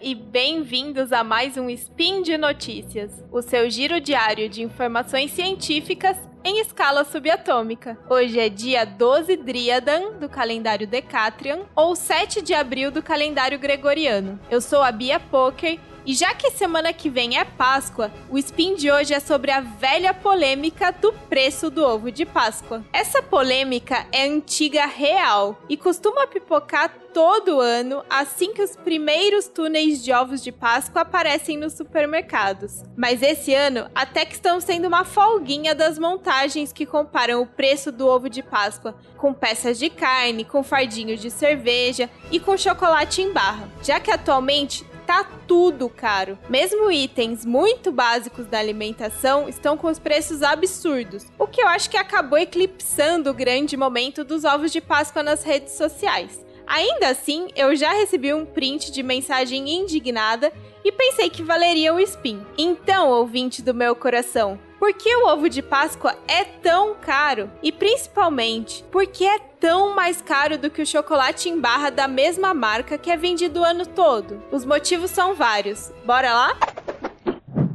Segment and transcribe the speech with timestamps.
[0.00, 6.16] e bem-vindos a mais um Spin de Notícias, o seu giro diário de informações científicas
[6.44, 7.98] em escala subatômica.
[8.08, 14.40] Hoje é dia 12 Driadan do calendário Decatrian ou 7 de abril do calendário Gregoriano.
[14.50, 18.76] Eu sou a Bia Poker e já que semana que vem é Páscoa, o spin
[18.76, 22.84] de hoje é sobre a velha polêmica do preço do ovo de Páscoa.
[22.92, 30.04] Essa polêmica é antiga real e costuma pipocar todo ano assim que os primeiros túneis
[30.04, 32.84] de ovos de Páscoa aparecem nos supermercados.
[32.96, 37.90] Mas esse ano até que estão sendo uma folguinha das montagens que comparam o preço
[37.90, 43.22] do ovo de Páscoa com peças de carne, com fardinho de cerveja e com chocolate
[43.22, 43.68] em barra.
[43.82, 46.36] Já que atualmente tá tudo caro.
[46.48, 51.88] Mesmo itens muito básicos da alimentação estão com os preços absurdos, o que eu acho
[51.88, 56.44] que acabou eclipsando o grande momento dos ovos de Páscoa nas redes sociais.
[56.66, 60.52] Ainda assim, eu já recebi um print de mensagem indignada
[60.84, 62.44] e pensei que valeria o spin.
[62.58, 67.50] Então, ouvinte do meu coração, por que o ovo de Páscoa é tão caro?
[67.62, 72.06] E principalmente, por que é tão mais caro do que o chocolate em barra da
[72.06, 74.42] mesma marca que é vendido o ano todo?
[74.52, 75.90] Os motivos são vários.
[76.04, 76.58] Bora lá?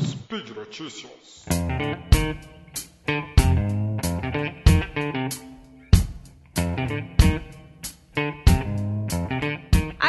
[0.00, 1.44] Speed Notícias.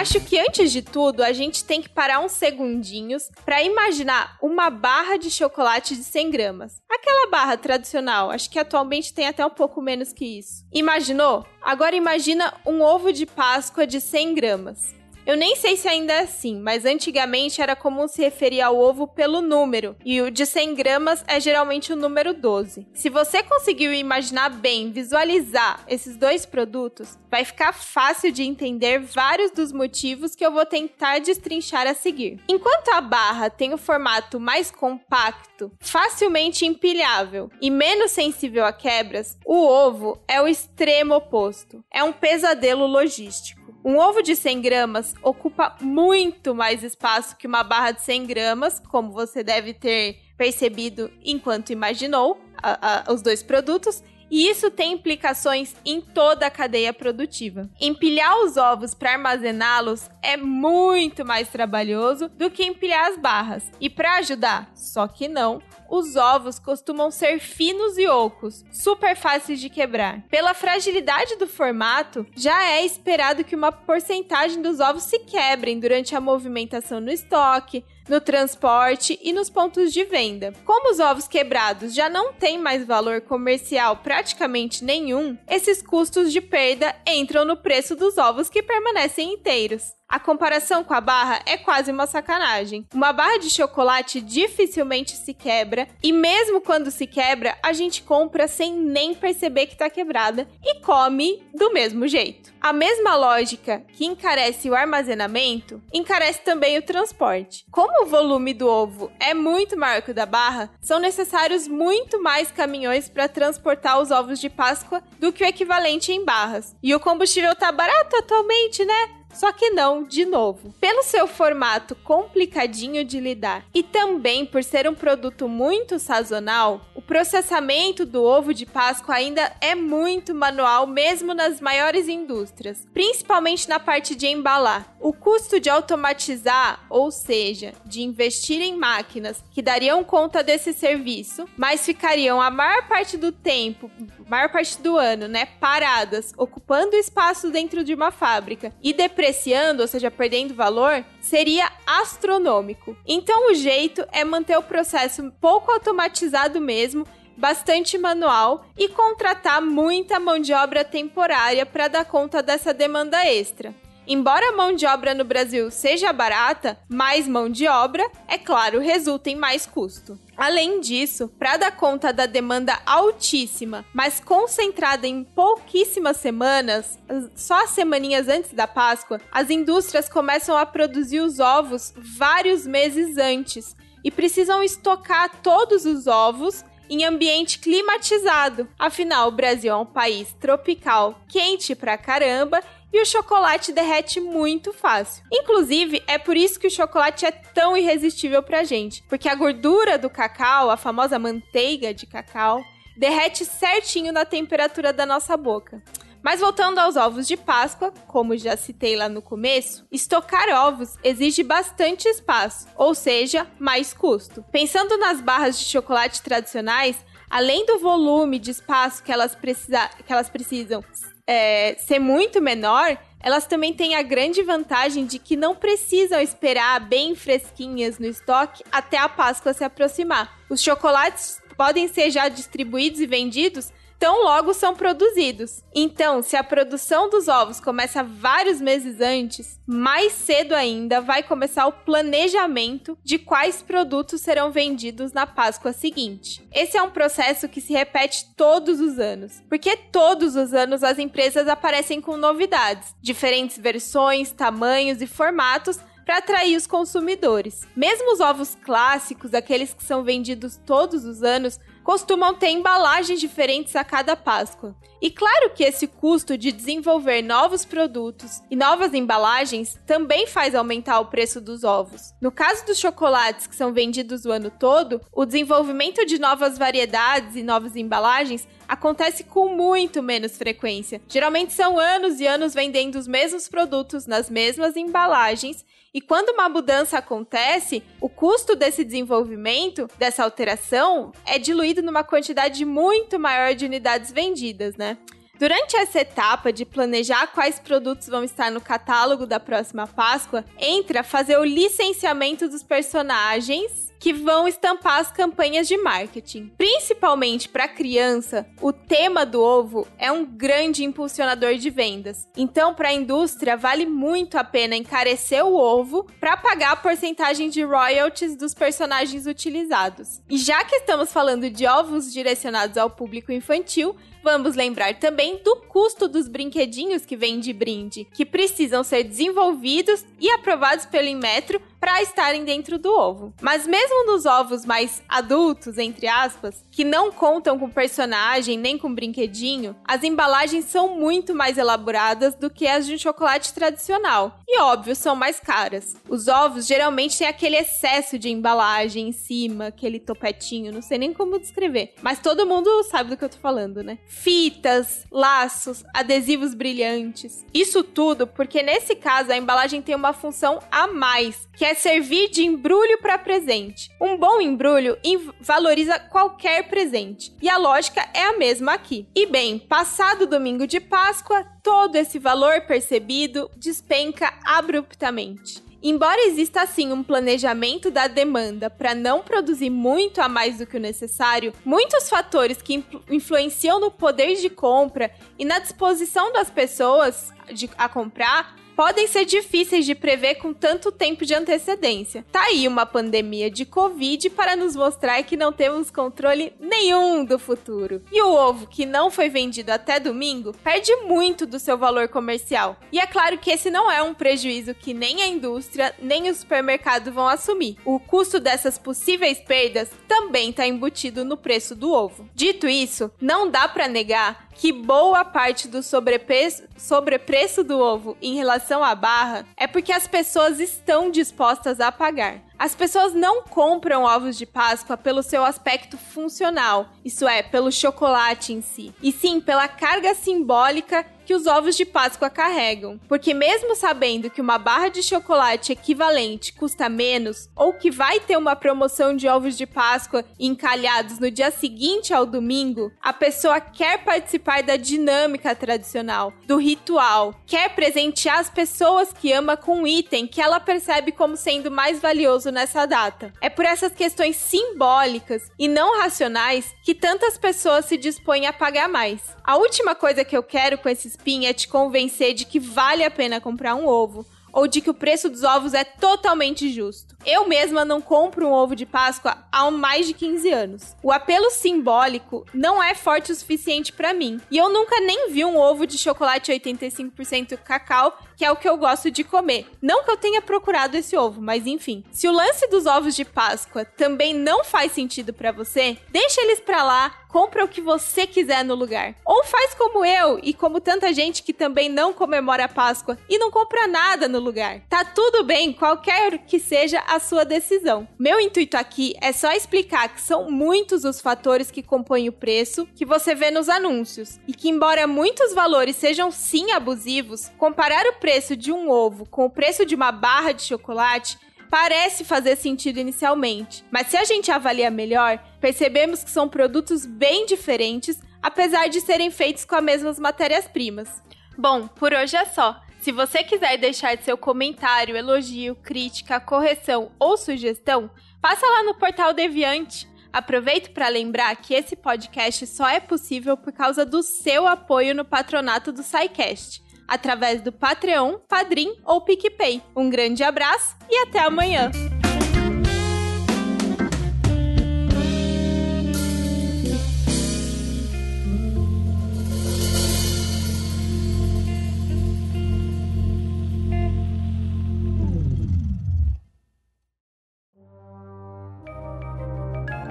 [0.06, 4.70] Acho que antes de tudo a gente tem que parar uns segundinhos para imaginar uma
[4.70, 6.80] barra de chocolate de 100 gramas.
[6.88, 10.64] Aquela barra tradicional, acho que atualmente tem até um pouco menos que isso.
[10.72, 11.44] Imaginou?
[11.60, 14.94] Agora imagina um ovo de Páscoa de 100 gramas.
[15.26, 19.08] Eu nem sei se ainda é assim, mas antigamente era comum se referir ao ovo
[19.08, 22.86] pelo número, e o de 100 gramas é geralmente o número 12.
[22.94, 29.50] Se você conseguiu imaginar bem, visualizar esses dois produtos, vai ficar fácil de entender vários
[29.50, 32.40] dos motivos que eu vou tentar destrinchar a seguir.
[32.48, 39.40] Enquanto a barra tem o formato mais compacto, facilmente empilhável e menos sensível a quebras,
[39.44, 41.84] o ovo é o extremo oposto.
[41.92, 43.55] É um pesadelo logístico.
[43.86, 48.80] Um ovo de 100 gramas ocupa muito mais espaço que uma barra de 100 gramas,
[48.80, 54.94] como você deve ter percebido enquanto imaginou a, a, os dois produtos, e isso tem
[54.94, 57.70] implicações em toda a cadeia produtiva.
[57.80, 63.64] Empilhar os ovos para armazená-los é muito mais trabalhoso do que empilhar as barras.
[63.80, 69.60] E para ajudar, só que não, os ovos costumam ser finos e ocos, super fáceis
[69.60, 70.22] de quebrar.
[70.30, 76.16] Pela fragilidade do formato, já é esperado que uma porcentagem dos ovos se quebrem durante
[76.16, 80.54] a movimentação no estoque, no transporte e nos pontos de venda.
[80.64, 86.42] Como os ovos quebrados já não têm mais valor comercial praticamente nenhum, esses custos de
[86.42, 89.84] perda entram no preço dos ovos que permanecem inteiros.
[90.08, 92.88] A comparação com a barra é quase uma sacanagem.
[92.94, 98.48] Uma barra de chocolate dificilmente se quebra e mesmo quando se quebra, a gente compra
[98.48, 102.54] sem nem perceber que está quebrada e come do mesmo jeito.
[102.62, 107.66] A mesma lógica que encarece o armazenamento, encarece também o transporte.
[107.70, 112.22] Como o volume do ovo é muito maior que o da barra, são necessários muito
[112.24, 116.76] mais caminhões para transportar os ovos de Páscoa do que o equivalente em barras.
[116.82, 119.25] E o combustível está barato atualmente, né?
[119.36, 120.74] Só que não, de novo.
[120.80, 127.02] Pelo seu formato complicadinho de lidar e também por ser um produto muito sazonal, o
[127.02, 133.80] processamento do ovo de Páscoa ainda é muito manual, mesmo nas maiores indústrias, principalmente na
[133.80, 134.96] parte de embalar.
[135.00, 141.48] O custo de automatizar, ou seja, de investir em máquinas que dariam conta desse serviço,
[141.58, 143.92] mas ficariam a maior parte do tempo,
[144.28, 149.88] maior parte do ano, né, paradas, ocupando espaço dentro de uma fábrica e depreciando ou
[149.88, 152.96] seja, perdendo valor, seria astronômico.
[153.06, 157.06] Então o jeito é manter o processo pouco automatizado mesmo
[157.38, 163.74] bastante manual e contratar muita mão de obra temporária para dar conta dessa demanda extra.
[164.08, 168.80] Embora a mão de obra no Brasil seja barata, mais mão de obra, é claro,
[168.80, 170.20] resulta em mais custo.
[170.38, 177.00] Além disso, para dar conta da demanda altíssima, mas concentrada em pouquíssimas semanas,
[177.36, 183.18] só as semaninhas antes da Páscoa, as indústrias começam a produzir os ovos vários meses
[183.18, 188.68] antes e precisam estocar todos os ovos em ambiente climatizado.
[188.78, 192.62] Afinal, o Brasil é um país tropical, quente pra caramba
[192.96, 195.22] e o chocolate derrete muito fácil.
[195.30, 199.98] Inclusive, é por isso que o chocolate é tão irresistível pra gente, porque a gordura
[199.98, 202.64] do cacau, a famosa manteiga de cacau,
[202.96, 205.84] derrete certinho na temperatura da nossa boca.
[206.24, 211.44] Mas voltando aos ovos de Páscoa, como já citei lá no começo, estocar ovos exige
[211.44, 214.42] bastante espaço, ou seja, mais custo.
[214.54, 216.96] Pensando nas barras de chocolate tradicionais,
[217.30, 220.82] além do volume de espaço que elas, precisa, que elas precisam
[221.28, 226.80] é, ser muito menor, elas também têm a grande vantagem de que não precisam esperar
[226.80, 230.38] bem fresquinhas no estoque até a Páscoa se aproximar.
[230.50, 235.64] Os chocolates podem ser já distribuídos e vendidos tão logo são produzidos.
[235.74, 241.68] Então, se a produção dos ovos começa vários meses antes, mais cedo ainda vai começar
[241.68, 246.46] o planejamento de quais produtos serão vendidos na Páscoa seguinte.
[246.54, 251.00] Esse é um processo que se repete todos os anos, porque todos os anos as
[251.00, 257.68] empresas aparecem com novidades, diferentes versões, tamanhos e formatos para atrair os consumidores.
[257.76, 263.76] Mesmo os ovos clássicos, aqueles que são vendidos todos os anos, costumam ter embalagens diferentes
[263.76, 264.76] a cada Páscoa.
[265.00, 271.00] E claro que esse custo de desenvolver novos produtos e novas embalagens também faz aumentar
[271.00, 272.12] o preço dos ovos.
[272.20, 277.36] No caso dos chocolates que são vendidos o ano todo, o desenvolvimento de novas variedades
[277.36, 281.00] e novas embalagens acontece com muito menos frequência.
[281.08, 285.64] Geralmente são anos e anos vendendo os mesmos produtos nas mesmas embalagens
[285.96, 292.64] e quando uma mudança acontece, o custo desse desenvolvimento, dessa alteração, é diluído numa quantidade
[292.66, 294.98] muito maior de unidades vendidas, né?
[295.38, 301.04] Durante essa etapa de planejar quais produtos vão estar no catálogo da próxima Páscoa, entra
[301.04, 306.52] fazer o licenciamento dos personagens que vão estampar as campanhas de marketing.
[306.58, 312.28] Principalmente para criança, o tema do ovo é um grande impulsionador de vendas.
[312.36, 317.50] Então, para a indústria, vale muito a pena encarecer o ovo para pagar a porcentagem
[317.50, 320.22] de royalties dos personagens utilizados.
[320.30, 323.96] E já que estamos falando de ovos direcionados ao público infantil,
[324.26, 330.04] Vamos lembrar também do custo dos brinquedinhos que vêm de brinde, que precisam ser desenvolvidos
[330.20, 333.32] e aprovados pelo Inmetro para estarem dentro do ovo.
[333.40, 338.92] Mas mesmo nos ovos mais adultos, entre aspas, que não contam com personagem nem com
[338.92, 344.40] brinquedinho, as embalagens são muito mais elaboradas do que as de um chocolate tradicional.
[344.48, 345.96] E óbvio, são mais caras.
[346.10, 351.14] Os ovos geralmente têm aquele excesso de embalagem em cima, aquele topetinho, não sei nem
[351.14, 351.94] como descrever.
[352.02, 354.00] Mas todo mundo sabe do que eu tô falando, né?
[354.18, 357.46] Fitas, laços, adesivos brilhantes.
[357.54, 362.30] Isso tudo porque nesse caso a embalagem tem uma função a mais, que é servir
[362.30, 363.92] de embrulho para presente.
[364.02, 364.98] Um bom embrulho
[365.42, 367.36] valoriza qualquer presente.
[367.42, 369.06] E a lógica é a mesma aqui.
[369.14, 375.65] E bem, passado domingo de Páscoa, todo esse valor percebido despenca abruptamente.
[375.82, 380.78] Embora exista assim um planejamento da demanda para não produzir muito a mais do que
[380.78, 387.32] o necessário, muitos fatores que influenciam no poder de compra e na disposição das pessoas
[387.54, 392.26] de, a comprar podem ser difíceis de prever com tanto tempo de antecedência.
[392.32, 397.40] Tá aí uma pandemia de Covid para nos mostrar que não temos controle nenhum do
[397.40, 398.02] futuro.
[398.12, 402.78] E o ovo que não foi vendido até domingo perde muito do seu valor comercial.
[402.92, 406.36] E é claro que esse não é um prejuízo que nem a indústria nem o
[406.36, 407.78] supermercado vão assumir.
[407.86, 412.30] O custo dessas possíveis perdas também está embutido no preço do ovo.
[412.34, 418.36] Dito isso, não dá para negar que boa parte do sobrepreço, sobrepreço do ovo em
[418.36, 422.40] relação à barra é porque as pessoas estão dispostas a pagar.
[422.58, 428.54] As pessoas não compram ovos de Páscoa pelo seu aspecto funcional, isso é, pelo chocolate
[428.54, 433.00] em si, e sim pela carga simbólica que os ovos de Páscoa carregam.
[433.08, 438.38] Porque, mesmo sabendo que uma barra de chocolate equivalente custa menos, ou que vai ter
[438.38, 444.04] uma promoção de ovos de Páscoa encalhados no dia seguinte ao domingo, a pessoa quer
[444.04, 450.28] participar da dinâmica tradicional, do ritual, quer presentear as pessoas que ama com um item
[450.28, 453.34] que ela percebe como sendo mais valioso nessa data.
[453.42, 458.88] É por essas questões simbólicas e não racionais que tantas pessoas se dispõem a pagar
[458.88, 459.22] mais.
[459.44, 463.04] A última coisa que eu quero com esse spin é te convencer de que vale
[463.04, 467.14] a pena comprar um ovo ou de que o preço dos ovos é totalmente justo.
[467.26, 470.96] Eu mesma não compro um ovo de Páscoa há mais de 15 anos.
[471.04, 474.40] O apelo simbólico não é forte o suficiente para mim.
[474.50, 478.68] E eu nunca nem vi um ovo de chocolate 85% cacau, que é o que
[478.68, 479.70] eu gosto de comer.
[479.82, 482.06] Não que eu tenha procurado esse ovo, mas enfim.
[482.12, 486.62] Se o lance dos ovos de Páscoa também não faz sentido para você, deixa eles
[486.62, 489.14] para lá, compra o que você quiser no lugar.
[489.26, 493.38] Ou faz como eu e como tanta gente que também não comemora a Páscoa e
[493.38, 494.80] não compra nada no lugar.
[494.88, 498.08] Tá tudo bem, qualquer que seja a sua decisão.
[498.18, 502.88] Meu intuito aqui é só explicar que são muitos os fatores que compõem o preço
[502.96, 508.14] que você vê nos anúncios e que embora muitos valores sejam sim abusivos, comparar o
[508.14, 511.38] preço de um ovo com o preço de uma barra de chocolate
[511.76, 517.46] parece fazer sentido inicialmente, mas se a gente avalia melhor, percebemos que são produtos bem
[517.46, 521.22] diferentes, apesar de serem feitos com as mesmas matérias-primas.
[521.58, 522.82] Bom, por hoje é só.
[523.02, 528.10] Se você quiser deixar seu comentário, elogio, crítica, correção ou sugestão,
[528.42, 530.08] passa lá no portal Deviante.
[530.32, 535.26] Aproveito para lembrar que esse podcast só é possível por causa do seu apoio no
[535.26, 539.82] patronato do SciCast através do Patreon, Padrim ou PicPay.
[539.96, 541.92] Um grande abraço e até amanhã!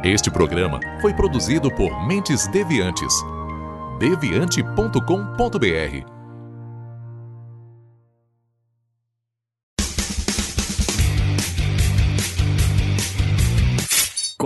[0.04, 3.14] Este programa foi produzido por Mentes Deviantes.
[3.98, 6.13] deviante.com.br